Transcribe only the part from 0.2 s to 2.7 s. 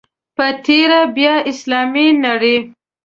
په تېره بیا اسلامي نړۍ.